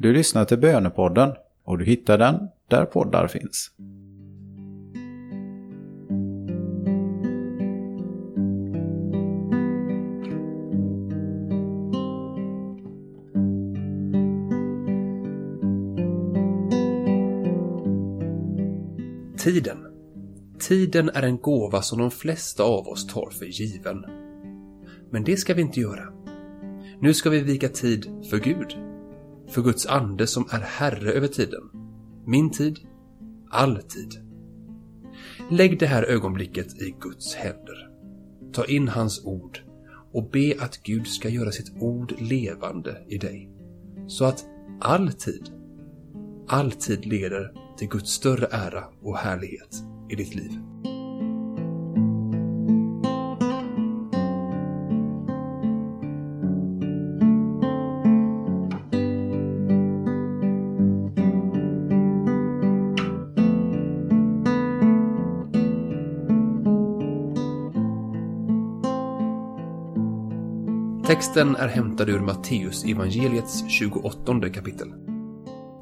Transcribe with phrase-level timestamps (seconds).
[0.00, 1.32] Du lyssnar till Bönepodden
[1.64, 3.70] och du hittar den där poddar finns.
[19.38, 19.78] Tiden.
[20.60, 24.04] Tiden är en gåva som de flesta av oss tar för given.
[25.10, 26.12] Men det ska vi inte göra.
[27.00, 28.87] Nu ska vi vika tid för Gud.
[29.48, 31.62] För Guds ande som är Herre över tiden.
[32.26, 32.78] Min tid,
[33.50, 34.14] all tid.
[35.50, 37.90] Lägg det här ögonblicket i Guds händer.
[38.52, 39.60] Ta in hans ord
[40.12, 43.50] och be att Gud ska göra sitt ord levande i dig.
[44.06, 44.46] Så att
[44.80, 45.50] all tid,
[46.48, 50.50] all tid leder till Guds större ära och härlighet i ditt liv.
[71.08, 74.92] Texten är hämtad ur Matteus evangeliets 28 kapitel.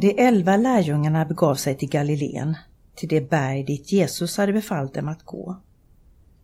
[0.00, 2.56] De elva lärjungarna begav sig till Galileen,
[2.94, 5.56] till det berg dit Jesus hade befallt dem att gå.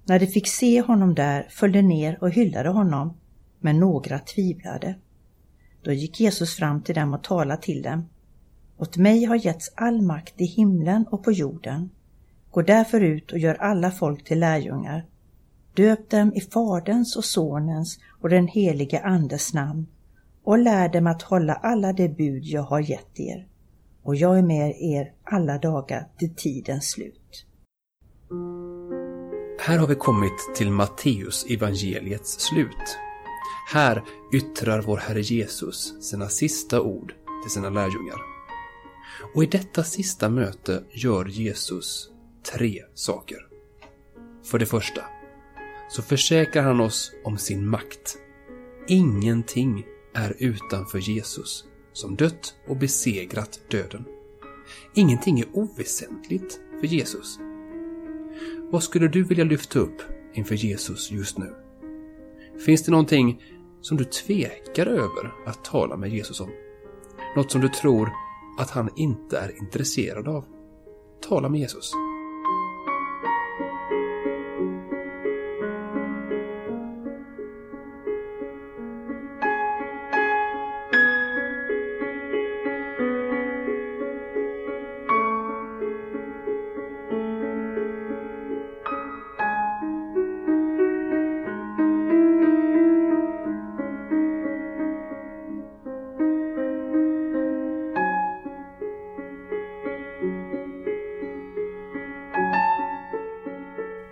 [0.04, 3.16] När de fick se honom där följde ner och hyllade honom,
[3.60, 4.94] men några tvivlade.
[5.82, 8.08] Då gick Jesus fram till dem och talade till dem.
[8.76, 11.90] Åt mig har getts all makt i himlen och på jorden.
[12.50, 15.04] Gå därför ut och gör alla folk till lärjungar.
[15.76, 19.86] Döp dem i Faderns och Sonens och den helige Andes namn
[20.44, 23.48] och lär dem att hålla alla de bud jag har gett er.
[24.02, 27.46] Och jag är med er alla dagar till tidens slut.
[29.60, 32.98] Här har vi kommit till Matteus evangeliets slut.
[33.72, 38.18] Här yttrar vår Herre Jesus sina sista ord till sina lärjungar.
[39.34, 42.10] Och i detta sista möte gör Jesus
[42.52, 43.38] tre saker.
[44.44, 45.02] För det första
[45.94, 48.18] så försäkrar han oss om sin makt.
[48.88, 54.04] Ingenting är utanför Jesus som dött och besegrat döden.
[54.94, 57.38] Ingenting är oväsentligt för Jesus.
[58.70, 60.02] Vad skulle du vilja lyfta upp
[60.32, 61.54] inför Jesus just nu?
[62.66, 63.42] Finns det någonting
[63.80, 66.50] som du tvekar över att tala med Jesus om?
[67.36, 68.10] Något som du tror
[68.58, 70.44] att han inte är intresserad av?
[71.28, 71.92] Tala med Jesus.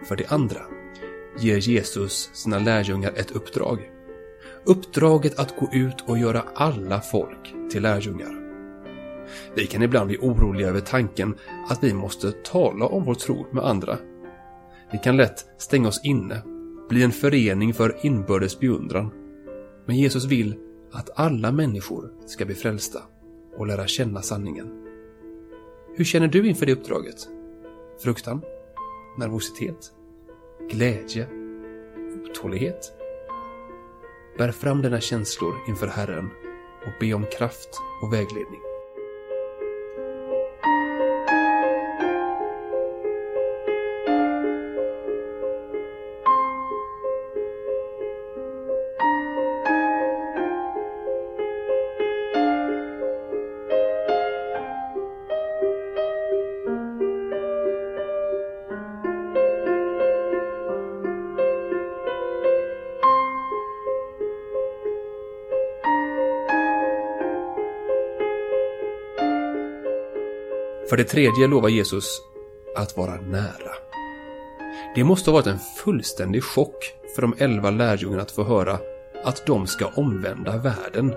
[0.04, 0.60] För det andra
[1.38, 3.90] ger Jesus sina lärjungar ett uppdrag.
[4.64, 8.42] Uppdraget att gå ut och göra alla folk till lärjungar.
[9.54, 11.34] Vi kan ibland bli oroliga över tanken
[11.68, 13.98] att vi måste tala om vår tro med andra.
[14.92, 16.42] Vi kan lätt stänga oss inne,
[16.88, 19.10] bli en förening för inbördes beundran.
[19.86, 20.54] Men Jesus vill
[20.92, 23.00] att alla människor ska bli frälsta
[23.56, 24.66] och lära känna sanningen.
[25.96, 27.28] Hur känner du inför det uppdraget?
[28.02, 28.42] Fruktan?
[29.16, 29.92] Nervositet?
[30.70, 31.28] Glädje?
[32.30, 32.92] Otålighet?
[34.38, 36.30] Bär fram dina känslor inför Herren
[36.86, 37.68] och be om kraft
[38.02, 38.71] och vägledning.
[70.92, 72.22] För det tredje lovar Jesus
[72.76, 73.72] att vara nära.
[74.94, 78.78] Det måste ha varit en fullständig chock för de elva lärjungarna att få höra
[79.24, 81.14] att de ska omvända världen.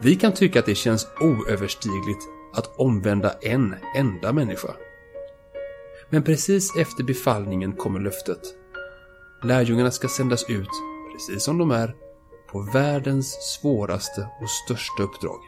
[0.00, 2.22] Vi kan tycka att det känns oöverstigligt
[2.54, 4.74] att omvända en enda människa.
[6.10, 8.42] Men precis efter befallningen kommer löftet.
[9.42, 10.70] Lärjungarna ska sändas ut,
[11.12, 11.94] precis som de är,
[12.50, 15.40] på världens svåraste och största uppdrag.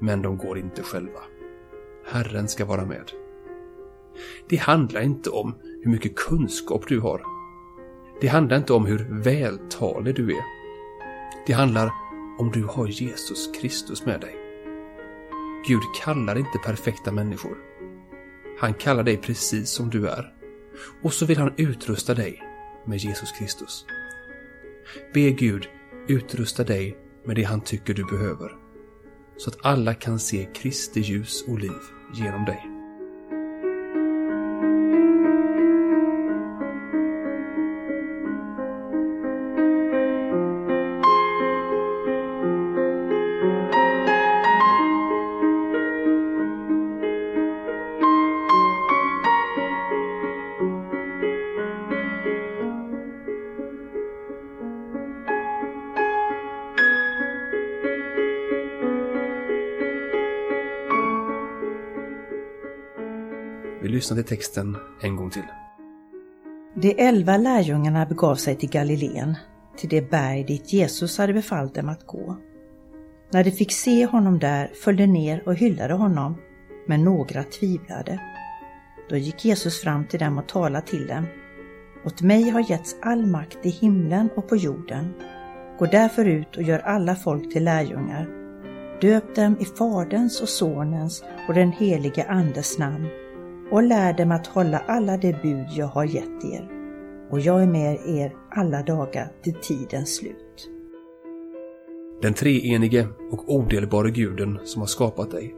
[0.00, 1.20] Men de går inte själva.
[2.10, 3.12] Herren ska vara med.
[4.48, 7.22] Det handlar inte om hur mycket kunskap du har.
[8.20, 10.44] Det handlar inte om hur vältalig du är.
[11.46, 11.92] Det handlar
[12.38, 14.36] om du har Jesus Kristus med dig.
[15.68, 17.56] Gud kallar inte perfekta människor.
[18.60, 20.32] Han kallar dig precis som du är.
[21.02, 22.42] Och så vill han utrusta dig
[22.86, 23.86] med Jesus Kristus.
[25.14, 25.68] Be Gud
[26.08, 28.52] utrusta dig med det han tycker du behöver.
[29.36, 32.77] Så att alla kan se Kristi ljus och liv genom dig.
[63.88, 65.42] Vi lyssnar till texten en gång till.
[66.74, 69.34] De elva lärjungarna begav sig till Galileen,
[69.76, 72.36] till det berg dit Jesus hade befallt dem att gå.
[73.32, 76.36] När de fick se honom där följde ner och hyllade honom,
[76.86, 78.20] men några tvivlade.
[79.10, 81.26] Då gick Jesus fram till dem och talade till dem.
[82.04, 85.14] Åt mig har getts all makt i himlen och på jorden.
[85.78, 88.28] Gå därför ut och gör alla folk till lärjungar.
[89.00, 93.08] Döp dem i Faderns och Sonens och den helige Andes namn
[93.70, 96.68] och lär dem att hålla alla de bud jag har gett er.
[97.30, 100.70] Och jag är med er alla dagar till tidens slut.
[102.22, 105.54] Den treenige och odelbare guden som har skapat dig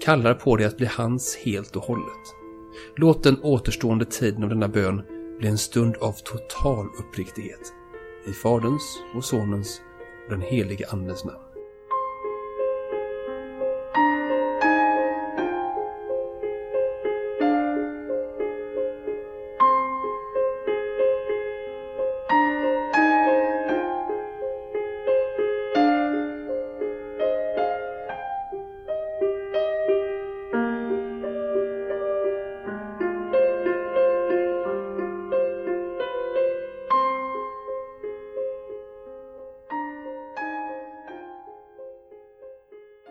[0.00, 2.34] kallar på dig att bli hans helt och hållet.
[2.96, 5.02] Låt den återstående tiden av denna bön
[5.38, 7.72] bli en stund av total uppriktighet
[8.28, 9.80] i Faderns och Sonens
[10.24, 11.49] och den helige Andens namn.